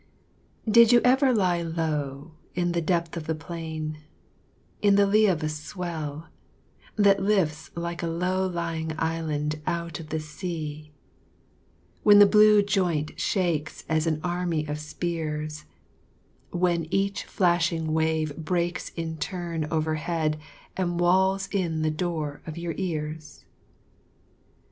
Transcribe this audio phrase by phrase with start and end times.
[0.67, 3.99] Did you ever lie low In the depth of the plain,
[4.41, 6.27] & In the lee of a swell
[6.95, 10.91] that lifts Like a low lying island out of the sea,
[12.01, 15.65] When the blue joint shakes As an army of spears;
[16.49, 20.39] When each flashing wave breaks In turn overhead
[20.75, 23.45] And wails in the door of your ears